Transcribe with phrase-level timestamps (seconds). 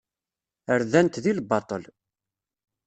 [0.81, 1.83] Rdan-t di lbaṭel.